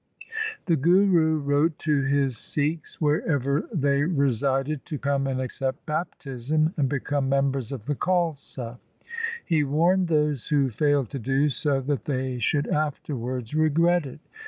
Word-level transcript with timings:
2 0.65 0.65
The 0.65 0.75
Guru 0.81 1.37
wrote 1.37 1.77
to 1.77 2.01
his 2.01 2.35
Sikhs 2.35 2.99
wherever 2.99 3.69
they 3.71 4.01
resided 4.01 4.83
to 4.87 4.97
come 4.97 5.27
and 5.27 5.39
accept 5.39 5.85
baptism, 5.85 6.73
and 6.75 6.89
become 6.89 7.29
members 7.29 7.71
of 7.71 7.85
the 7.85 7.93
Khalsa. 7.93 8.79
He 9.45 9.63
warned 9.63 10.07
those 10.07 10.47
who 10.47 10.71
failed 10.71 11.11
to 11.11 11.19
do 11.19 11.49
so 11.49 11.81
that 11.81 12.05
they 12.05 12.39
should 12.39 12.65
afterwards 12.67 13.53
regret 13.53 14.07
it. 14.07 14.21